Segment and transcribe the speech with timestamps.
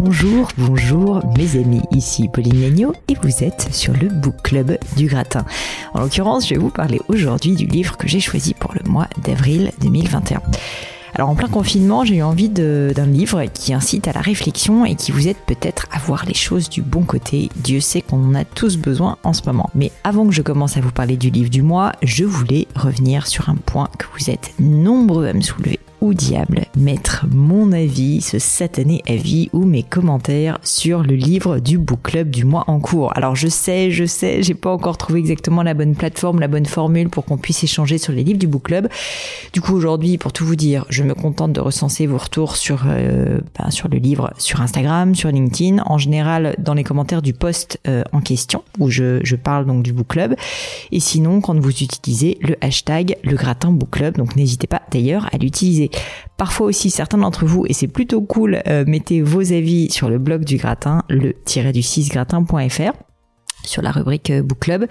[0.00, 5.08] Bonjour, bonjour mes amis, ici Pauline Legnaud et vous êtes sur le Book Club du
[5.08, 5.44] Gratin.
[5.92, 9.08] En l'occurrence, je vais vous parler aujourd'hui du livre que j'ai choisi pour le mois
[9.24, 10.40] d'avril 2021.
[11.16, 14.94] Alors en plein confinement, j'ai eu envie d'un livre qui incite à la réflexion et
[14.94, 17.48] qui vous aide peut-être à voir les choses du bon côté.
[17.56, 19.68] Dieu sait qu'on en a tous besoin en ce moment.
[19.74, 23.26] Mais avant que je commence à vous parler du livre du mois, je voulais revenir
[23.26, 28.20] sur un point que vous êtes nombreux à me soulever où diable mettre mon avis,
[28.20, 32.78] ce satané avis ou mes commentaires sur le livre du book club du mois en
[32.80, 33.16] cours.
[33.16, 36.66] Alors je sais, je sais, j'ai pas encore trouvé exactement la bonne plateforme, la bonne
[36.66, 38.88] formule pour qu'on puisse échanger sur les livres du book club.
[39.52, 42.84] Du coup aujourd'hui, pour tout vous dire, je me contente de recenser vos retours sur
[42.86, 47.80] euh, ben, le livre sur Instagram, sur LinkedIn, en général dans les commentaires du post
[47.88, 50.34] euh, en question où je, je parle donc du book club.
[50.92, 55.28] Et sinon, quand vous utilisez le hashtag le gratin book club, donc n'hésitez pas d'ailleurs
[55.32, 55.87] à l'utiliser.
[56.36, 60.18] Parfois aussi, certains d'entre vous, et c'est plutôt cool, euh, mettez vos avis sur le
[60.18, 62.92] blog du gratin, le-du6gratin.fr,
[63.64, 64.86] sur la rubrique euh, Book Club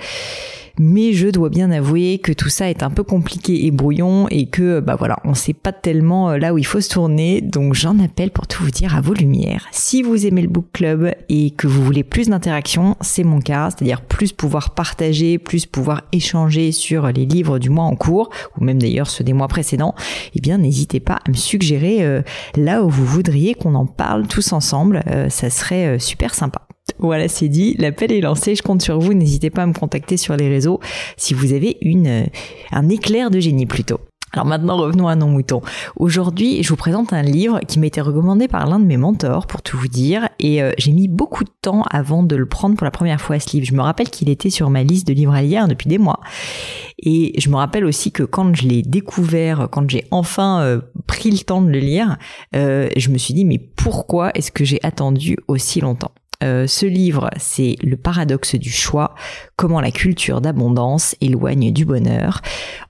[0.79, 4.47] mais je dois bien avouer que tout ça est un peu compliqué et brouillon et
[4.47, 7.73] que bah voilà, on sait pas tellement euh, là où il faut se tourner, donc
[7.73, 9.67] j'en appelle pour tout vous dire à vos lumières.
[9.71, 13.69] Si vous aimez le book club et que vous voulez plus d'interaction, c'est mon cas,
[13.69, 18.63] c'est-à-dire plus pouvoir partager, plus pouvoir échanger sur les livres du mois en cours ou
[18.63, 19.95] même d'ailleurs ceux des mois précédents,
[20.35, 22.21] eh bien n'hésitez pas à me suggérer euh,
[22.55, 26.66] là où vous voudriez qu'on en parle tous ensemble, euh, ça serait super sympa.
[26.99, 30.17] Voilà, c'est dit, l'appel est lancé, je compte sur vous, n'hésitez pas à me contacter
[30.17, 30.79] sur les réseaux
[31.15, 32.25] si vous avez une, euh,
[32.71, 33.99] un éclair de génie plutôt.
[34.33, 35.61] Alors maintenant, revenons à nos moutons.
[35.95, 39.47] Aujourd'hui, je vous présente un livre qui m'a été recommandé par l'un de mes mentors,
[39.47, 42.75] pour tout vous dire, et euh, j'ai mis beaucoup de temps avant de le prendre
[42.75, 43.65] pour la première fois, ce livre.
[43.65, 46.19] Je me rappelle qu'il était sur ma liste de livres à lire depuis des mois.
[46.99, 51.31] Et je me rappelle aussi que quand je l'ai découvert, quand j'ai enfin euh, pris
[51.31, 52.17] le temps de le lire,
[52.53, 56.11] je me suis dit, mais pourquoi est-ce que j'ai attendu aussi longtemps?
[56.43, 59.15] Euh, ce livre, c'est Le paradoxe du choix,
[59.55, 62.41] comment la culture d'abondance éloigne du bonheur.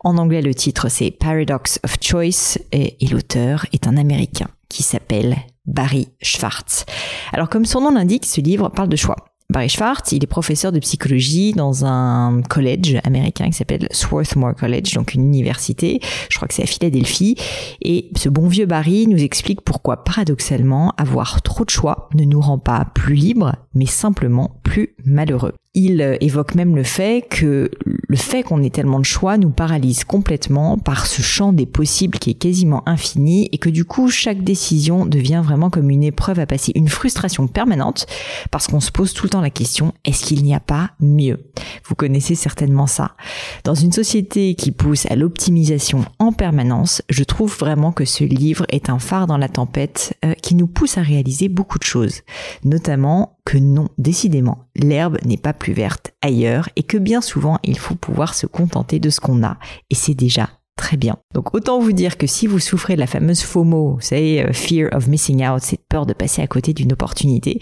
[0.02, 4.84] En anglais, le titre, c'est Paradox of Choice et, et l'auteur est un Américain qui
[4.84, 6.86] s'appelle Barry Schwartz.
[7.32, 9.27] Alors comme son nom l'indique, ce livre parle de choix.
[9.50, 14.94] Barry Schwartz, il est professeur de psychologie dans un collège américain qui s'appelle Swarthmore College,
[14.94, 17.38] donc une université, je crois que c'est à Philadelphie.
[17.82, 22.42] Et ce bon vieux Barry nous explique pourquoi, paradoxalement, avoir trop de choix ne nous
[22.42, 25.54] rend pas plus libres, mais simplement plus malheureux.
[25.80, 30.06] Il évoque même le fait que le fait qu'on ait tellement de choix nous paralyse
[30.06, 34.44] complètement par ce champ des possibles qui est quasiment infini et que du coup chaque
[34.44, 38.08] décision devient vraiment comme une épreuve à passer, une frustration permanente
[38.50, 41.46] parce qu'on se pose tout le temps la question est-ce qu'il n'y a pas mieux?
[41.86, 43.16] Vous connaissez certainement ça.
[43.64, 48.66] Dans une société qui pousse à l'optimisation en permanence, je trouve vraiment que ce livre
[48.70, 52.22] est un phare dans la tempête euh, qui nous pousse à réaliser beaucoup de choses,
[52.64, 57.80] notamment que non, décidément, l'herbe n'est pas plus verte ailleurs et que bien souvent il
[57.80, 59.58] faut pouvoir se contenter de ce qu'on a
[59.90, 61.16] et c'est déjà très bien.
[61.34, 64.52] Donc autant vous dire que si vous souffrez de la fameuse FOMO, vous savez, euh,
[64.52, 67.60] fear of missing out, cette peur de passer à côté d'une opportunité,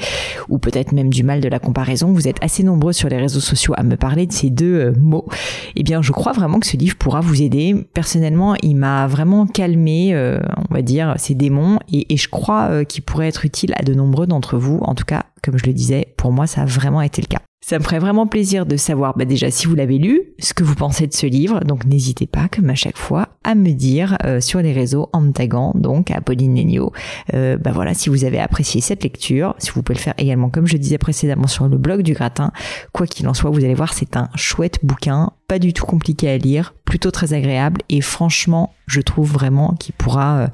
[0.50, 3.40] ou peut-être même du mal de la comparaison, vous êtes assez nombreux sur les réseaux
[3.40, 5.28] sociaux à me parler de ces deux euh, mots,
[5.76, 7.88] eh bien je crois vraiment que ce livre pourra vous aider.
[7.94, 10.40] Personnellement, il m'a vraiment calmé, euh,
[10.70, 13.94] on va dire, ces démons, et, et je crois qu'il pourrait être utile à de
[13.94, 17.02] nombreux d'entre vous, en tout cas, comme je le disais, pour moi ça a vraiment
[17.02, 17.42] été le cas.
[17.68, 20.64] Ça me ferait vraiment plaisir de savoir bah déjà si vous l'avez lu, ce que
[20.64, 21.62] vous pensez de ce livre.
[21.62, 25.22] Donc n'hésitez pas, comme à chaque fois, à me dire euh, sur les réseaux en
[25.22, 26.92] me taguant donc à Pauline Negno.
[27.34, 30.52] Euh, bah voilà, si vous avez apprécié cette lecture, si vous pouvez le faire également
[30.52, 32.52] comme je disais précédemment sur le blog du gratin.
[32.92, 36.30] Quoi qu'il en soit, vous allez voir, c'est un chouette bouquin, pas du tout compliqué
[36.30, 40.48] à lire, plutôt très agréable et franchement, je trouve vraiment qu'il pourra, euh,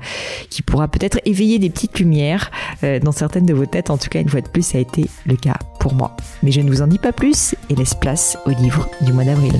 [0.65, 2.51] pourra peut-être éveiller des petites lumières
[2.83, 3.89] euh, dans certaines de vos têtes.
[3.89, 6.15] En tout cas, une fois de plus, ça a été le cas pour moi.
[6.41, 9.25] Mais je ne vous en dis pas plus et laisse place au livre du mois
[9.25, 9.53] d'avril.